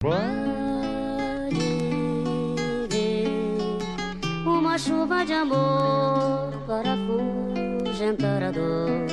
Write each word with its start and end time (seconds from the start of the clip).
Pode 0.00 0.16
vir 2.88 3.28
uma 4.46 4.78
chuva 4.78 5.26
de 5.26 5.34
amor 5.34 6.54
para 6.66 6.94
afugentar 6.94 8.44
a 8.44 8.50
dor 8.50 9.06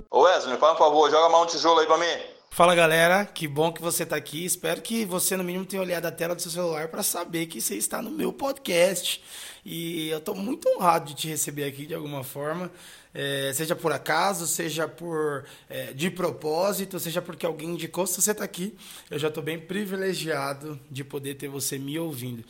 Ô 0.09 0.21
Wesley, 0.21 0.57
faz 0.57 0.73
um 0.73 0.77
favor, 0.77 1.11
joga 1.11 1.29
mais 1.29 1.43
um 1.43 1.45
tijolo 1.45 1.81
aí 1.81 1.85
pra 1.85 1.99
mim. 1.99 2.35
Fala 2.49 2.73
galera, 2.73 3.23
que 3.23 3.47
bom 3.47 3.71
que 3.71 3.83
você 3.83 4.01
está 4.01 4.15
aqui. 4.15 4.45
Espero 4.45 4.81
que 4.81 5.05
você, 5.05 5.37
no 5.37 5.43
mínimo, 5.43 5.65
tenha 5.65 5.81
olhado 5.81 6.05
a 6.05 6.11
tela 6.11 6.33
do 6.33 6.41
seu 6.41 6.49
celular 6.49 6.87
para 6.87 7.03
saber 7.03 7.45
que 7.45 7.61
você 7.61 7.75
está 7.75 8.01
no 8.01 8.09
meu 8.09 8.33
podcast. 8.33 9.21
E 9.63 10.09
eu 10.09 10.19
estou 10.19 10.33
muito 10.33 10.67
honrado 10.69 11.05
de 11.05 11.15
te 11.15 11.27
receber 11.27 11.65
aqui 11.65 11.85
de 11.85 11.93
alguma 11.93 12.23
forma, 12.23 12.71
é, 13.15 13.53
seja 13.53 13.77
por 13.77 13.93
acaso, 13.93 14.45
seja 14.45 14.89
por 14.89 15.45
é, 15.69 15.93
de 15.93 16.11
propósito, 16.11 16.99
seja 16.99 17.21
porque 17.21 17.45
alguém 17.45 17.69
indicou. 17.69 18.05
Se 18.05 18.21
você 18.21 18.31
está 18.31 18.43
aqui, 18.43 18.75
eu 19.09 19.17
já 19.17 19.29
estou 19.29 19.41
bem 19.41 19.57
privilegiado 19.57 20.77
de 20.91 21.01
poder 21.05 21.35
ter 21.35 21.47
você 21.47 21.79
me 21.79 21.97
ouvindo. 21.97 22.43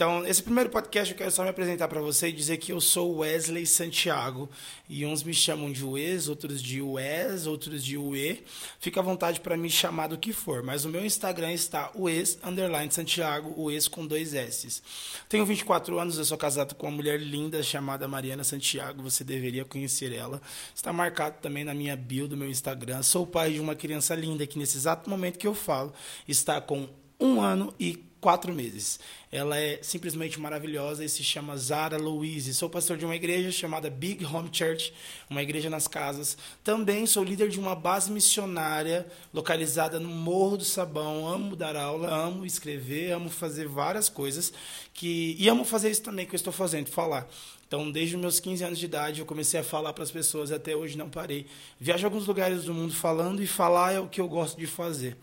Então, 0.00 0.26
esse 0.26 0.42
primeiro 0.42 0.70
podcast 0.70 1.12
eu 1.12 1.18
quero 1.18 1.30
só 1.30 1.42
me 1.42 1.50
apresentar 1.50 1.86
para 1.86 2.00
você 2.00 2.28
e 2.28 2.32
dizer 2.32 2.56
que 2.56 2.72
eu 2.72 2.80
sou 2.80 3.18
Wesley 3.18 3.66
Santiago. 3.66 4.48
E 4.88 5.04
uns 5.04 5.22
me 5.22 5.34
chamam 5.34 5.70
de 5.70 5.84
Wes, 5.84 6.26
outros 6.26 6.62
de 6.62 6.80
Wes, 6.80 7.46
outros 7.46 7.84
de 7.84 7.98
Ue. 7.98 8.42
Fica 8.78 9.00
à 9.00 9.02
vontade 9.02 9.40
para 9.40 9.58
me 9.58 9.68
chamar 9.68 10.06
do 10.06 10.16
que 10.16 10.32
for. 10.32 10.62
Mas 10.62 10.86
o 10.86 10.88
meu 10.88 11.04
Instagram 11.04 11.52
está 11.52 11.92
Wes, 11.94 12.38
underline 12.42 12.90
Santiago, 12.90 13.62
Wes 13.62 13.88
com 13.88 14.06
dois 14.06 14.32
S. 14.32 14.80
Tenho 15.28 15.44
24 15.44 15.98
anos, 15.98 16.16
eu 16.16 16.24
sou 16.24 16.38
casado 16.38 16.74
com 16.74 16.86
uma 16.86 16.96
mulher 16.96 17.20
linda 17.20 17.62
chamada 17.62 18.08
Mariana 18.08 18.42
Santiago. 18.42 19.02
Você 19.02 19.22
deveria 19.22 19.66
conhecer 19.66 20.09
ela. 20.12 20.40
Está 20.74 20.92
marcado 20.92 21.36
também 21.40 21.64
na 21.64 21.74
minha 21.74 21.96
bio 21.96 22.28
do 22.28 22.36
meu 22.36 22.48
Instagram. 22.48 23.02
Sou 23.02 23.26
pai 23.26 23.52
de 23.52 23.60
uma 23.60 23.74
criança 23.74 24.14
linda 24.14 24.46
que 24.46 24.58
nesse 24.58 24.76
exato 24.76 25.08
momento 25.08 25.38
que 25.38 25.46
eu 25.46 25.54
falo 25.54 25.92
está 26.26 26.60
com 26.60 26.88
um 27.20 27.40
ano 27.40 27.74
e 27.78 28.02
quatro 28.20 28.52
meses. 28.52 29.00
Ela 29.32 29.58
é 29.58 29.78
simplesmente 29.82 30.38
maravilhosa 30.38 31.04
e 31.04 31.08
se 31.08 31.22
chama 31.22 31.56
Zara 31.56 31.96
Louise. 31.96 32.52
Sou 32.52 32.68
pastor 32.68 32.96
de 32.96 33.04
uma 33.04 33.16
igreja 33.16 33.50
chamada 33.50 33.88
Big 33.88 34.24
Home 34.24 34.50
Church, 34.52 34.92
uma 35.28 35.42
igreja 35.42 35.70
nas 35.70 35.88
casas. 35.88 36.36
Também 36.62 37.06
sou 37.06 37.24
líder 37.24 37.48
de 37.48 37.58
uma 37.58 37.74
base 37.74 38.10
missionária 38.10 39.06
localizada 39.32 39.98
no 39.98 40.08
Morro 40.08 40.58
do 40.58 40.64
Sabão. 40.64 41.26
Amo 41.26 41.56
dar 41.56 41.76
aula, 41.76 42.12
amo 42.12 42.44
escrever, 42.44 43.12
amo 43.12 43.30
fazer 43.30 43.66
várias 43.66 44.08
coisas 44.08 44.52
que 44.92 45.36
e 45.38 45.48
amo 45.48 45.64
fazer 45.64 45.90
isso 45.90 46.02
também 46.02 46.26
que 46.26 46.34
eu 46.34 46.38
estou 46.38 46.52
fazendo, 46.52 46.88
falar. 46.88 47.28
Então, 47.66 47.88
desde 47.88 48.16
os 48.16 48.20
meus 48.20 48.40
15 48.40 48.64
anos 48.64 48.78
de 48.80 48.84
idade, 48.84 49.20
eu 49.20 49.26
comecei 49.26 49.60
a 49.60 49.62
falar 49.62 49.92
para 49.92 50.02
as 50.02 50.10
pessoas, 50.10 50.50
até 50.50 50.74
hoje 50.74 50.98
não 50.98 51.08
parei. 51.08 51.46
Viajo 51.78 52.04
a 52.04 52.08
alguns 52.08 52.26
lugares 52.26 52.64
do 52.64 52.74
mundo 52.74 52.92
falando 52.92 53.40
e 53.40 53.46
falar 53.46 53.92
é 53.92 54.00
o 54.00 54.08
que 54.08 54.20
eu 54.20 54.26
gosto 54.26 54.58
de 54.58 54.66
fazer 54.66 55.16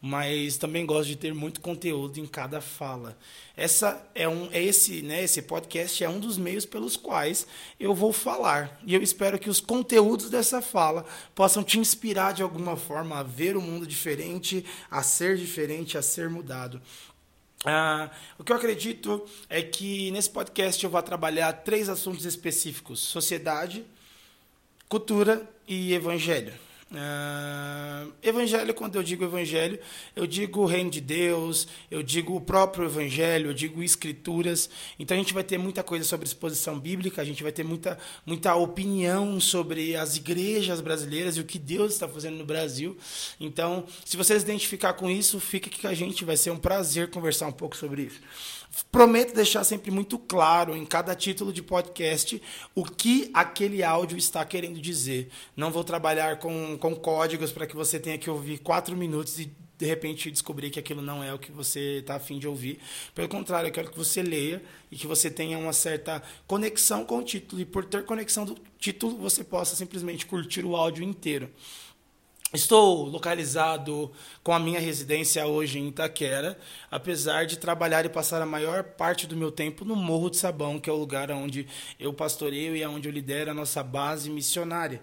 mas 0.00 0.56
também 0.56 0.86
gosto 0.86 1.08
de 1.08 1.16
ter 1.16 1.34
muito 1.34 1.60
conteúdo 1.60 2.18
em 2.18 2.26
cada 2.26 2.60
fala. 2.60 3.18
Essa 3.54 4.02
é 4.14 4.26
um 4.26 4.48
é 4.50 4.62
esse, 4.62 5.02
né, 5.02 5.22
esse 5.22 5.42
podcast 5.42 6.02
é 6.02 6.08
um 6.08 6.18
dos 6.18 6.38
meios 6.38 6.64
pelos 6.64 6.96
quais 6.96 7.46
eu 7.78 7.94
vou 7.94 8.12
falar. 8.12 8.80
E 8.86 8.94
eu 8.94 9.02
espero 9.02 9.38
que 9.38 9.50
os 9.50 9.60
conteúdos 9.60 10.30
dessa 10.30 10.62
fala 10.62 11.04
possam 11.34 11.62
te 11.62 11.78
inspirar 11.78 12.32
de 12.32 12.42
alguma 12.42 12.76
forma 12.76 13.18
a 13.18 13.22
ver 13.22 13.56
o 13.56 13.60
mundo 13.60 13.86
diferente, 13.86 14.64
a 14.90 15.02
ser 15.02 15.36
diferente, 15.36 15.98
a 15.98 16.02
ser 16.02 16.30
mudado. 16.30 16.80
Ah, 17.62 18.10
o 18.38 18.44
que 18.44 18.52
eu 18.52 18.56
acredito 18.56 19.22
é 19.50 19.60
que 19.60 20.10
nesse 20.12 20.30
podcast 20.30 20.82
eu 20.82 20.88
vou 20.88 21.02
trabalhar 21.02 21.52
três 21.52 21.90
assuntos 21.90 22.24
específicos: 22.24 23.00
sociedade, 23.00 23.84
cultura 24.88 25.46
e 25.68 25.92
evangelho. 25.92 26.69
Uh, 26.92 28.12
evangelho, 28.20 28.74
quando 28.74 28.96
eu 28.96 29.02
digo 29.02 29.24
evangelho, 29.24 29.78
eu 30.16 30.26
digo 30.26 30.62
o 30.62 30.66
reino 30.66 30.90
de 30.90 31.00
Deus, 31.00 31.68
eu 31.88 32.02
digo 32.02 32.34
o 32.34 32.40
próprio 32.40 32.84
evangelho, 32.84 33.50
eu 33.50 33.54
digo 33.54 33.80
escrituras. 33.80 34.68
Então 34.98 35.16
a 35.16 35.20
gente 35.20 35.32
vai 35.32 35.44
ter 35.44 35.56
muita 35.56 35.84
coisa 35.84 36.04
sobre 36.04 36.26
exposição 36.26 36.80
bíblica, 36.80 37.22
a 37.22 37.24
gente 37.24 37.44
vai 37.44 37.52
ter 37.52 37.62
muita, 37.62 37.96
muita 38.26 38.56
opinião 38.56 39.38
sobre 39.38 39.94
as 39.94 40.16
igrejas 40.16 40.80
brasileiras 40.80 41.36
e 41.36 41.40
o 41.40 41.44
que 41.44 41.60
Deus 41.60 41.92
está 41.92 42.08
fazendo 42.08 42.38
no 42.38 42.44
Brasil. 42.44 42.98
Então, 43.38 43.84
se 44.04 44.16
vocês 44.16 44.42
identificar 44.42 44.94
com 44.94 45.08
isso, 45.08 45.38
fica 45.38 45.68
aqui 45.68 45.80
com 45.80 45.88
a 45.88 45.94
gente, 45.94 46.24
vai 46.24 46.36
ser 46.36 46.50
um 46.50 46.58
prazer 46.58 47.08
conversar 47.10 47.46
um 47.46 47.52
pouco 47.52 47.76
sobre 47.76 48.02
isso. 48.02 48.20
Prometo 48.92 49.34
deixar 49.34 49.64
sempre 49.64 49.90
muito 49.90 50.18
claro 50.18 50.76
em 50.76 50.86
cada 50.86 51.14
título 51.14 51.52
de 51.52 51.62
podcast 51.62 52.40
o 52.74 52.84
que 52.84 53.30
aquele 53.34 53.82
áudio 53.82 54.16
está 54.16 54.44
querendo 54.44 54.80
dizer. 54.80 55.28
Não 55.56 55.70
vou 55.70 55.82
trabalhar 55.82 56.38
com, 56.38 56.78
com 56.78 56.94
códigos 56.94 57.50
para 57.50 57.66
que 57.66 57.74
você 57.74 57.98
tenha 57.98 58.18
que 58.18 58.30
ouvir 58.30 58.58
quatro 58.58 58.96
minutos 58.96 59.38
e 59.40 59.50
de 59.80 59.86
repente 59.86 60.30
descobrir 60.30 60.68
que 60.68 60.78
aquilo 60.78 61.00
não 61.00 61.24
é 61.24 61.32
o 61.32 61.38
que 61.38 61.50
você 61.50 61.98
está 61.98 62.16
afim 62.16 62.38
de 62.38 62.46
ouvir. 62.46 62.78
Pelo 63.14 63.28
contrário, 63.28 63.68
eu 63.68 63.72
quero 63.72 63.90
que 63.90 63.96
você 63.96 64.22
leia 64.22 64.62
e 64.90 64.96
que 64.96 65.06
você 65.06 65.30
tenha 65.30 65.56
uma 65.56 65.72
certa 65.72 66.22
conexão 66.46 67.04
com 67.04 67.18
o 67.18 67.24
título. 67.24 67.62
E 67.62 67.64
por 67.64 67.86
ter 67.86 68.04
conexão 68.04 68.44
do 68.44 68.58
título, 68.78 69.16
você 69.16 69.42
possa 69.42 69.74
simplesmente 69.74 70.26
curtir 70.26 70.66
o 70.66 70.76
áudio 70.76 71.02
inteiro. 71.02 71.50
Estou 72.52 73.04
localizado 73.04 74.10
com 74.42 74.52
a 74.52 74.58
minha 74.58 74.80
residência 74.80 75.46
hoje 75.46 75.78
em 75.78 75.86
Itaquera, 75.86 76.58
apesar 76.90 77.46
de 77.46 77.56
trabalhar 77.56 78.04
e 78.04 78.08
passar 78.08 78.42
a 78.42 78.46
maior 78.46 78.82
parte 78.82 79.24
do 79.24 79.36
meu 79.36 79.52
tempo 79.52 79.84
no 79.84 79.94
Morro 79.94 80.28
de 80.28 80.36
Sabão, 80.36 80.80
que 80.80 80.90
é 80.90 80.92
o 80.92 80.96
lugar 80.96 81.30
onde 81.30 81.68
eu 81.98 82.12
pastoreio 82.12 82.74
e 82.74 82.82
é 82.82 82.88
onde 82.88 83.08
eu 83.08 83.12
lidero 83.12 83.52
a 83.52 83.54
nossa 83.54 83.84
base 83.84 84.28
missionária. 84.28 85.00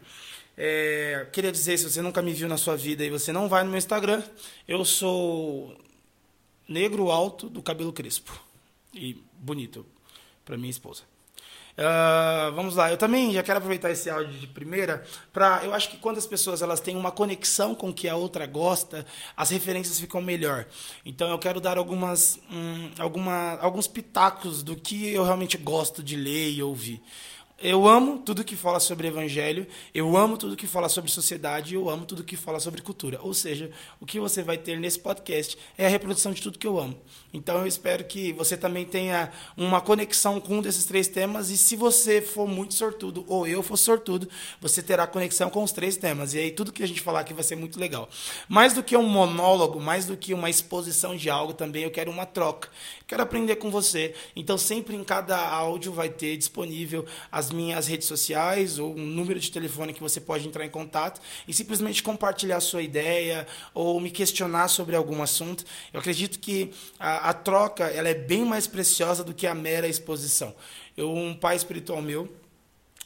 É, 0.57 1.25
queria 1.31 1.51
dizer, 1.51 1.77
se 1.77 1.89
você 1.89 2.01
nunca 2.01 2.21
me 2.21 2.33
viu 2.33 2.49
na 2.49 2.57
sua 2.57 2.75
vida 2.75 3.05
e 3.05 3.09
você 3.09 3.31
não 3.31 3.47
vai 3.47 3.63
no 3.63 3.69
meu 3.69 3.77
Instagram, 3.77 4.21
eu 4.67 4.83
sou 4.83 5.73
negro 6.67 7.09
alto 7.09 7.49
do 7.49 7.61
cabelo 7.61 7.93
crespo 7.93 8.37
e 8.93 9.23
bonito 9.39 9.85
para 10.43 10.57
minha 10.57 10.71
esposa. 10.71 11.03
Uh, 11.77 12.51
vamos 12.55 12.75
lá, 12.75 12.89
eu 12.89 12.97
também 12.97 13.31
já 13.31 13.43
quero 13.43 13.59
aproveitar 13.59 13.91
esse 13.91 14.09
áudio 14.09 14.33
de 14.33 14.47
primeira 14.47 15.03
para, 15.31 15.61
eu 15.63 15.75
acho 15.75 15.91
que 15.91 15.97
quando 15.97 16.17
as 16.17 16.25
pessoas 16.25 16.63
elas 16.63 16.79
têm 16.79 16.95
uma 16.95 17.11
conexão 17.11 17.75
com 17.75 17.89
o 17.89 17.93
que 17.93 18.09
a 18.09 18.15
outra 18.15 18.47
gosta, 18.47 19.05
as 19.35 19.51
referências 19.51 19.99
ficam 19.99 20.19
melhor. 20.19 20.65
Então 21.05 21.29
eu 21.29 21.37
quero 21.37 21.61
dar 21.61 21.77
algumas, 21.77 22.39
hum, 22.51 22.89
alguma, 22.97 23.59
alguns 23.59 23.87
pitacos 23.87 24.63
do 24.63 24.75
que 24.75 25.13
eu 25.13 25.23
realmente 25.23 25.55
gosto 25.55 26.01
de 26.01 26.15
ler 26.15 26.49
e 26.49 26.63
ouvir. 26.63 26.99
Eu 27.59 27.87
amo 27.87 28.19
tudo 28.19 28.43
que 28.43 28.55
fala 28.55 28.79
sobre 28.79 29.07
evangelho, 29.07 29.65
eu 29.91 30.15
amo 30.15 30.37
tudo 30.37 30.55
que 30.55 30.67
fala 30.67 30.87
sobre 30.87 31.09
sociedade, 31.09 31.73
eu 31.73 31.89
amo 31.89 32.05
tudo 32.05 32.23
que 32.23 32.37
fala 32.37 32.59
sobre 32.59 32.83
cultura. 32.83 33.19
Ou 33.23 33.33
seja, 33.33 33.71
o 33.99 34.05
que 34.05 34.19
você 34.19 34.43
vai 34.43 34.59
ter 34.59 34.79
nesse 34.79 34.99
podcast 34.99 35.57
é 35.75 35.87
a 35.87 35.89
reprodução 35.89 36.31
de 36.31 36.39
tudo 36.39 36.59
que 36.59 36.67
eu 36.67 36.79
amo. 36.79 36.95
Então 37.33 37.57
eu 37.57 37.65
espero 37.65 38.03
que 38.03 38.31
você 38.31 38.55
também 38.55 38.85
tenha 38.85 39.31
uma 39.57 39.81
conexão 39.81 40.39
com 40.39 40.59
um 40.59 40.61
desses 40.61 40.85
três 40.85 41.07
temas 41.07 41.49
e 41.49 41.57
se 41.57 41.75
você 41.75 42.21
for 42.21 42.47
muito 42.47 42.75
sortudo 42.75 43.25
ou 43.27 43.47
eu 43.47 43.63
for 43.63 43.75
sortudo, 43.75 44.29
você 44.61 44.83
terá 44.83 45.07
conexão 45.07 45.49
com 45.49 45.63
os 45.63 45.71
três 45.71 45.97
temas. 45.97 46.35
E 46.35 46.39
aí 46.39 46.51
tudo 46.51 46.71
que 46.71 46.83
a 46.83 46.87
gente 46.87 47.01
falar 47.01 47.21
aqui 47.21 47.33
vai 47.33 47.43
ser 47.43 47.55
muito 47.55 47.79
legal. 47.79 48.07
Mais 48.47 48.73
do 48.73 48.83
que 48.83 48.95
um 48.95 49.01
monólogo, 49.01 49.81
mais 49.81 50.05
do 50.05 50.15
que 50.15 50.31
uma 50.31 50.49
exposição 50.49 51.15
de 51.15 51.27
algo 51.27 51.53
também, 51.53 51.83
eu 51.83 51.91
quero 51.91 52.11
uma 52.11 52.25
troca. 52.27 52.69
quero 53.07 53.23
aprender 53.23 53.55
com 53.55 53.71
você. 53.71 54.13
Então 54.35 54.59
sempre 54.59 54.95
em 54.95 55.03
cada 55.03 55.37
áudio 55.37 55.91
vai 55.91 56.09
ter 56.09 56.37
disponível 56.37 57.03
as 57.31 57.46
minhas 57.51 57.87
redes 57.87 58.07
sociais 58.07 58.79
ou 58.79 58.95
um 58.95 59.05
número 59.05 59.39
de 59.39 59.51
telefone 59.51 59.93
que 59.93 60.01
você 60.01 60.19
pode 60.19 60.47
entrar 60.47 60.65
em 60.65 60.69
contato 60.69 61.21
e 61.47 61.53
simplesmente 61.53 62.03
compartilhar 62.03 62.57
a 62.57 62.61
sua 62.61 62.81
ideia 62.81 63.47
ou 63.73 63.99
me 63.99 64.11
questionar 64.11 64.67
sobre 64.67 64.95
algum 64.95 65.21
assunto. 65.21 65.63
Eu 65.93 65.99
acredito 65.99 66.39
que 66.39 66.71
a, 66.99 67.29
a 67.29 67.33
troca 67.33 67.85
ela 67.85 68.09
é 68.09 68.13
bem 68.13 68.45
mais 68.45 68.67
preciosa 68.67 69.23
do 69.23 69.33
que 69.33 69.47
a 69.47 69.53
mera 69.53 69.87
exposição. 69.87 70.55
Eu, 70.95 71.13
um 71.13 71.33
pai 71.33 71.55
espiritual 71.55 72.01
meu, 72.01 72.27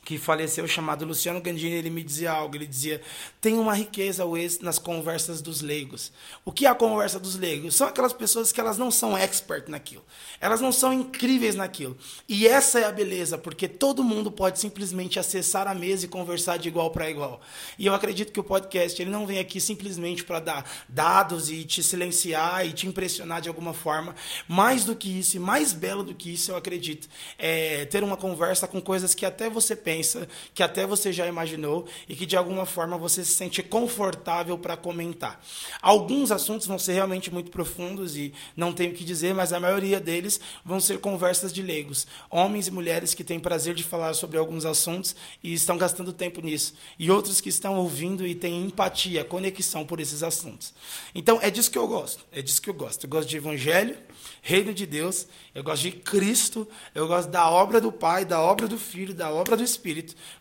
que 0.04 0.18
faleceu, 0.18 0.68
chamado 0.68 1.06
Luciano 1.06 1.40
Gandini, 1.40 1.76
ele 1.76 1.92
me 1.92 2.02
dizia 2.02 2.32
algo, 2.32 2.56
ele 2.56 2.66
dizia, 2.66 3.02
tem 3.40 3.54
uma 3.54 3.74
riqueza 3.74 4.26
Wes, 4.26 4.60
nas 4.60 4.80
conversas 4.80 5.42
dos 5.42 5.62
leigos. 5.62 6.12
O 6.44 6.52
que 6.52 6.66
é 6.66 6.70
a 6.70 6.76
conversa 6.76 7.20
dos 7.20 7.36
leigos? 7.36 7.76
São 7.76 7.88
aquelas 7.88 8.12
pessoas 8.12 8.52
que 8.52 8.60
elas 8.60 8.80
não 8.80 8.90
são 8.90 9.16
expert 9.16 9.70
naquilo, 9.70 10.04
elas 10.40 10.60
não 10.60 10.72
são 10.72 10.92
incríveis 10.92 11.54
naquilo. 11.54 11.96
E 12.28 12.48
essa 12.48 12.80
é 12.80 12.86
a 12.86 12.92
beleza, 12.92 13.38
porque 13.38 13.68
todo 13.68 14.04
mundo 14.04 14.32
pode 14.32 14.60
simplesmente 14.60 15.20
acessar 15.20 15.68
a 15.68 15.76
mesa 15.76 16.06
e 16.06 16.10
conversar 16.10 16.58
de 16.58 16.68
igual 16.68 16.90
para 16.90 17.10
igual. 17.10 17.40
E 17.78 17.86
eu 17.86 17.94
acredito 17.94 18.34
que 18.34 18.40
o 18.40 18.44
podcast, 18.44 19.00
ele 19.00 19.12
não 19.12 19.28
vem 19.28 19.38
aqui 19.38 19.62
simplesmente 19.62 20.24
para 20.24 20.40
dar 20.40 20.72
dados 20.90 21.52
e 21.52 21.64
te 21.64 21.84
silenciar 21.84 22.66
e 22.66 22.74
te 22.74 22.88
impressionar 22.88 23.40
de 23.40 23.50
alguma 23.50 23.74
forma. 23.74 24.16
Mais 24.48 24.84
do 24.84 24.96
que 24.96 25.20
isso, 25.20 25.38
e 25.38 25.40
mais 25.40 25.74
belo 25.74 26.04
do 26.04 26.16
que 26.16 26.34
isso, 26.34 26.52
eu 26.52 26.56
acredito, 26.56 27.08
é 27.38 27.86
ter 27.86 28.04
uma 28.04 28.18
conversa 28.18 28.68
com 28.68 28.82
coisas 28.82 29.14
que 29.14 29.28
até 29.28 29.48
você 29.48 29.76
pensa, 29.76 29.91
pensa, 29.92 30.26
que 30.54 30.64
até 30.64 30.88
você 30.88 31.12
já 31.12 31.28
imaginou 31.28 31.86
e 32.08 32.16
que 32.16 32.26
de 32.26 32.38
alguma 32.38 32.66
forma 32.66 32.98
você 32.98 33.26
se 33.26 33.34
sente 33.34 33.62
confortável 33.62 34.58
para 34.58 34.78
comentar. 34.78 35.44
Alguns 35.82 36.32
assuntos 36.32 36.66
vão 36.66 36.80
ser 36.80 36.94
realmente 36.94 37.30
muito 37.30 37.52
profundos 37.52 38.16
e 38.16 38.34
não 38.56 38.72
tenho 38.72 38.92
o 38.92 38.96
que 38.96 39.04
dizer, 39.04 39.34
mas 39.34 39.52
a 39.52 39.60
maioria 39.60 40.00
deles 40.00 40.40
vão 40.64 40.80
ser 40.80 41.00
conversas 41.00 41.52
de 41.52 41.62
leigos, 41.62 42.08
homens 42.30 42.68
e 42.68 42.72
mulheres 42.72 43.14
que 43.14 43.22
têm 43.22 43.38
prazer 43.38 43.76
de 43.76 43.84
falar 43.84 44.14
sobre 44.14 44.38
alguns 44.38 44.64
assuntos 44.64 45.14
e 45.44 45.54
estão 45.54 45.78
gastando 45.78 46.14
tempo 46.14 46.40
nisso, 46.40 46.74
e 46.98 47.12
outros 47.12 47.42
que 47.42 47.50
estão 47.50 47.76
ouvindo 47.76 48.26
e 48.26 48.34
têm 48.34 48.64
empatia, 48.64 49.26
conexão 49.26 49.86
por 49.86 50.00
esses 50.00 50.24
assuntos. 50.24 50.74
Então 51.14 51.38
é 51.42 51.52
disso 51.52 51.70
que 51.70 51.78
eu 51.78 51.88
gosto, 51.88 52.24
é 52.32 52.42
disso 52.42 52.62
que 52.62 52.70
eu 52.70 52.74
gosto. 52.74 53.04
Eu 53.04 53.10
gosto 53.10 53.28
de 53.28 53.36
evangelho, 53.36 53.98
reino 54.42 54.74
de 54.74 54.86
Deus, 54.86 55.28
eu 55.54 55.64
gosto 55.64 55.84
de 55.84 55.92
Cristo, 55.92 56.68
eu 56.96 57.08
gosto 57.08 57.30
da 57.30 57.50
obra 57.50 57.82
do 57.82 57.92
Pai, 57.92 58.24
da 58.24 58.40
obra 58.40 58.68
do 58.68 58.78
Filho, 58.78 59.14
da 59.14 59.30
obra 59.32 59.58
do 59.58 59.64
Espírito, 59.64 59.81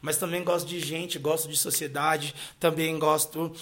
mas 0.01 0.17
também 0.17 0.45
gosto 0.45 0.69
de 0.69 0.79
gente, 0.79 1.19
gosto 1.19 1.49
de 1.49 1.57
sociedade, 1.57 2.35
também 2.59 2.99
gosto 2.99 3.53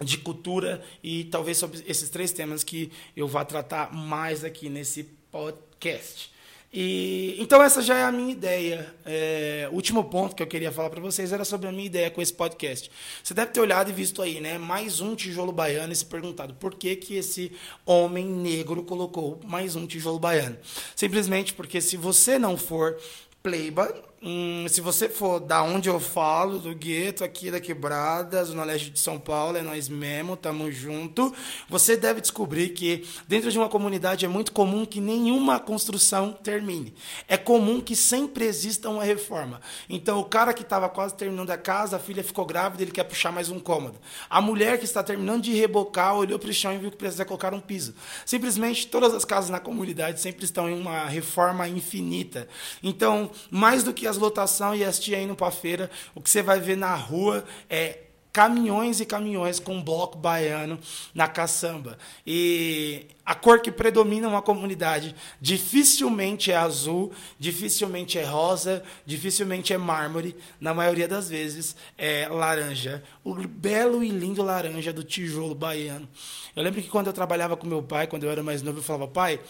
de 0.00 0.18
cultura 0.18 0.82
e 1.02 1.24
talvez 1.24 1.58
sobre 1.58 1.82
esses 1.86 2.08
três 2.08 2.32
temas 2.32 2.64
que 2.64 2.90
eu 3.16 3.28
vou 3.28 3.44
tratar 3.44 3.92
mais 3.92 4.44
aqui 4.44 4.68
nesse 4.68 5.04
podcast. 5.30 6.32
E, 6.74 7.36
então 7.38 7.62
essa 7.62 7.82
já 7.82 7.98
é 7.98 8.04
a 8.04 8.10
minha 8.10 8.32
ideia. 8.32 8.94
É, 9.04 9.68
o 9.70 9.74
último 9.74 10.04
ponto 10.04 10.34
que 10.34 10.42
eu 10.42 10.46
queria 10.46 10.72
falar 10.72 10.88
para 10.88 11.00
vocês 11.02 11.30
era 11.30 11.44
sobre 11.44 11.68
a 11.68 11.72
minha 11.72 11.84
ideia 11.84 12.10
com 12.10 12.22
esse 12.22 12.32
podcast. 12.32 12.90
Você 13.22 13.34
deve 13.34 13.52
ter 13.52 13.60
olhado 13.60 13.90
e 13.90 13.92
visto 13.92 14.22
aí, 14.22 14.40
né? 14.40 14.56
Mais 14.56 15.00
um 15.00 15.14
tijolo 15.14 15.52
baiano 15.52 15.92
e 15.92 15.96
se 15.96 16.06
perguntado 16.06 16.54
por 16.54 16.74
que, 16.74 16.96
que 16.96 17.16
esse 17.16 17.52
homem 17.84 18.24
negro 18.24 18.82
colocou 18.84 19.38
mais 19.44 19.76
um 19.76 19.86
tijolo 19.86 20.18
baiano. 20.18 20.56
Simplesmente 20.96 21.52
porque 21.52 21.78
se 21.80 21.98
você 21.98 22.38
não 22.38 22.56
for 22.56 22.98
playboy, 23.42 23.92
Hum, 24.24 24.66
se 24.68 24.80
você 24.80 25.08
for 25.08 25.40
da 25.40 25.64
onde 25.64 25.88
eu 25.88 25.98
falo, 25.98 26.60
do 26.60 26.72
gueto 26.76 27.24
aqui 27.24 27.50
da 27.50 27.58
quebrada, 27.58 28.44
Zona 28.44 28.62
Leste 28.62 28.88
de 28.88 29.00
São 29.00 29.18
Paulo, 29.18 29.56
é 29.56 29.62
nós 29.62 29.88
mesmo, 29.88 30.36
tamo 30.36 30.70
junto. 30.70 31.34
Você 31.68 31.96
deve 31.96 32.20
descobrir 32.20 32.68
que 32.68 33.04
dentro 33.26 33.50
de 33.50 33.58
uma 33.58 33.68
comunidade 33.68 34.24
é 34.24 34.28
muito 34.28 34.52
comum 34.52 34.86
que 34.86 35.00
nenhuma 35.00 35.58
construção 35.58 36.38
termine. 36.40 36.94
É 37.26 37.36
comum 37.36 37.80
que 37.80 37.96
sempre 37.96 38.44
exista 38.44 38.88
uma 38.88 39.02
reforma. 39.02 39.60
Então, 39.90 40.20
o 40.20 40.24
cara 40.24 40.54
que 40.54 40.62
estava 40.62 40.88
quase 40.88 41.16
terminando 41.16 41.50
a 41.50 41.58
casa, 41.58 41.96
a 41.96 41.98
filha 41.98 42.22
ficou 42.22 42.46
grávida, 42.46 42.84
ele 42.84 42.92
quer 42.92 43.02
puxar 43.02 43.32
mais 43.32 43.48
um 43.48 43.58
cômodo. 43.58 43.98
A 44.30 44.40
mulher 44.40 44.78
que 44.78 44.84
está 44.84 45.02
terminando 45.02 45.42
de 45.42 45.52
rebocar 45.52 46.14
olhou 46.14 46.38
para 46.38 46.50
o 46.50 46.52
chão 46.52 46.72
e 46.72 46.78
viu 46.78 46.92
que 46.92 46.96
precisa 46.96 47.24
colocar 47.24 47.52
um 47.52 47.60
piso. 47.60 47.92
Simplesmente 48.24 48.86
todas 48.86 49.12
as 49.14 49.24
casas 49.24 49.50
na 49.50 49.58
comunidade 49.58 50.20
sempre 50.20 50.44
estão 50.44 50.70
em 50.70 50.80
uma 50.80 51.06
reforma 51.06 51.66
infinita. 51.66 52.46
Então, 52.84 53.28
mais 53.50 53.82
do 53.82 53.92
que 53.92 54.11
as 54.12 54.18
lotação 54.18 54.74
e 54.74 54.84
as 54.84 54.98
tia 54.98 55.20
indo 55.20 55.34
para 55.34 55.50
feira, 55.50 55.90
o 56.14 56.20
que 56.20 56.28
você 56.28 56.42
vai 56.42 56.60
ver 56.60 56.76
na 56.76 56.94
rua 56.94 57.44
é 57.68 57.98
caminhões 58.32 58.98
e 58.98 59.04
caminhões 59.04 59.60
com 59.60 59.82
bloco 59.82 60.16
baiano 60.16 60.78
na 61.14 61.28
caçamba. 61.28 61.98
E 62.26 63.06
a 63.26 63.34
cor 63.34 63.60
que 63.60 63.70
predomina 63.70 64.26
uma 64.26 64.40
comunidade 64.40 65.14
dificilmente 65.40 66.50
é 66.50 66.56
azul, 66.56 67.12
dificilmente 67.38 68.18
é 68.18 68.24
rosa, 68.24 68.82
dificilmente 69.04 69.72
é 69.72 69.78
mármore, 69.78 70.34
na 70.58 70.72
maioria 70.72 71.06
das 71.06 71.28
vezes 71.28 71.76
é 71.98 72.26
laranja. 72.28 73.02
O 73.22 73.34
belo 73.34 74.02
e 74.02 74.08
lindo 74.08 74.42
laranja 74.42 74.92
do 74.92 75.04
tijolo 75.04 75.54
baiano. 75.54 76.08
Eu 76.56 76.62
lembro 76.62 76.80
que 76.80 76.88
quando 76.88 77.08
eu 77.08 77.12
trabalhava 77.12 77.56
com 77.56 77.66
meu 77.66 77.82
pai, 77.82 78.06
quando 78.06 78.24
eu 78.24 78.30
era 78.30 78.42
mais 78.42 78.62
novo, 78.62 78.78
eu 78.78 78.82
falava, 78.82 79.08
pai, 79.08 79.40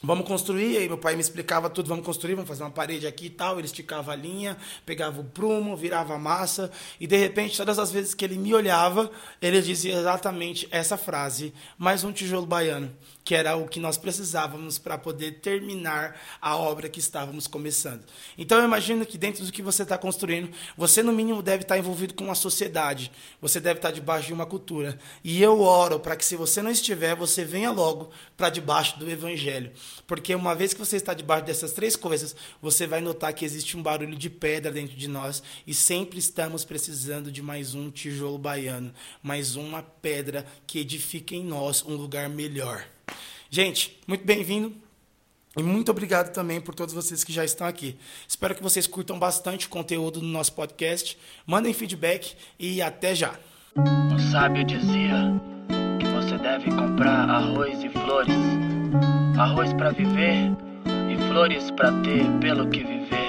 Vamos 0.00 0.28
construir, 0.28 0.76
aí 0.76 0.88
meu 0.88 0.96
pai 0.96 1.16
me 1.16 1.20
explicava 1.20 1.68
tudo, 1.68 1.88
vamos 1.88 2.06
construir, 2.06 2.34
vamos 2.34 2.48
fazer 2.48 2.62
uma 2.62 2.70
parede 2.70 3.04
aqui 3.04 3.26
e 3.26 3.30
tal. 3.30 3.58
Ele 3.58 3.66
esticava 3.66 4.12
a 4.12 4.16
linha, 4.16 4.56
pegava 4.86 5.20
o 5.20 5.24
prumo, 5.24 5.76
virava 5.76 6.14
a 6.14 6.18
massa, 6.18 6.70
e 7.00 7.06
de 7.06 7.16
repente, 7.16 7.56
todas 7.56 7.80
as 7.80 7.90
vezes 7.90 8.14
que 8.14 8.24
ele 8.24 8.38
me 8.38 8.54
olhava, 8.54 9.10
ele 9.42 9.60
dizia 9.60 9.98
exatamente 9.98 10.68
essa 10.70 10.96
frase: 10.96 11.52
mais 11.76 12.04
um 12.04 12.12
tijolo 12.12 12.46
baiano 12.46 12.94
que 13.28 13.34
era 13.34 13.54
o 13.58 13.68
que 13.68 13.78
nós 13.78 13.98
precisávamos 13.98 14.78
para 14.78 14.96
poder 14.96 15.32
terminar 15.40 16.18
a 16.40 16.56
obra 16.56 16.88
que 16.88 16.98
estávamos 16.98 17.46
começando. 17.46 18.02
Então 18.38 18.56
eu 18.56 18.64
imagino 18.64 19.04
que 19.04 19.18
dentro 19.18 19.44
do 19.44 19.52
que 19.52 19.60
você 19.60 19.82
está 19.82 19.98
construindo, 19.98 20.50
você 20.78 21.02
no 21.02 21.12
mínimo 21.12 21.42
deve 21.42 21.62
estar 21.62 21.76
envolvido 21.76 22.14
com 22.14 22.24
uma 22.24 22.34
sociedade, 22.34 23.12
você 23.38 23.60
deve 23.60 23.80
estar 23.80 23.90
debaixo 23.90 24.28
de 24.28 24.32
uma 24.32 24.46
cultura. 24.46 24.98
E 25.22 25.42
eu 25.42 25.60
oro 25.60 26.00
para 26.00 26.16
que 26.16 26.24
se 26.24 26.36
você 26.36 26.62
não 26.62 26.70
estiver, 26.70 27.14
você 27.14 27.44
venha 27.44 27.70
logo 27.70 28.08
para 28.34 28.48
debaixo 28.48 28.98
do 28.98 29.10
evangelho, 29.10 29.72
porque 30.06 30.34
uma 30.34 30.54
vez 30.54 30.72
que 30.72 30.80
você 30.80 30.96
está 30.96 31.14
debaixo 31.14 31.46
dessas 31.46 31.72
três 31.72 31.96
coisas, 31.96 32.34
você 32.60 32.86
vai 32.86 33.00
notar 33.00 33.32
que 33.32 33.44
existe 33.44 33.76
um 33.76 33.82
barulho 33.82 34.16
de 34.16 34.30
pedra 34.30 34.72
dentro 34.72 34.96
de 34.96 35.08
nós 35.08 35.42
e 35.66 35.74
sempre 35.74 36.18
estamos 36.18 36.64
precisando 36.64 37.30
de 37.30 37.42
mais 37.42 37.74
um 37.74 37.90
tijolo 37.90 38.38
baiano, 38.38 38.92
mais 39.22 39.56
uma 39.56 39.82
pedra 39.82 40.46
que 40.66 40.78
edifique 40.78 41.36
em 41.36 41.44
nós 41.44 41.84
um 41.84 41.94
lugar 41.94 42.28
melhor. 42.28 42.84
Gente, 43.50 43.98
muito 44.06 44.24
bem-vindo. 44.24 44.74
E 45.56 45.62
muito 45.62 45.90
obrigado 45.90 46.32
também 46.32 46.60
por 46.60 46.74
todos 46.74 46.94
vocês 46.94 47.24
que 47.24 47.32
já 47.32 47.44
estão 47.44 47.66
aqui. 47.66 47.98
Espero 48.28 48.54
que 48.54 48.62
vocês 48.62 48.86
curtam 48.86 49.18
bastante 49.18 49.66
o 49.66 49.70
conteúdo 49.70 50.20
do 50.20 50.26
nosso 50.26 50.52
podcast. 50.52 51.18
Mandem 51.44 51.72
feedback 51.72 52.36
e 52.58 52.80
até 52.80 53.14
já. 53.14 53.34
Um 53.76 54.18
sábio 54.30 54.64
dizia 54.64 55.40
que 55.98 56.06
você 56.06 56.38
deve 56.38 56.70
comprar 56.70 57.28
arroz 57.28 57.82
e 57.82 57.88
flores. 57.88 58.67
Arroz 59.38 59.72
para 59.74 59.90
viver 59.90 60.50
e 61.08 61.16
flores 61.28 61.70
para 61.70 61.92
ter 62.02 62.26
pelo 62.40 62.68
que 62.70 62.82
viver. 62.82 63.27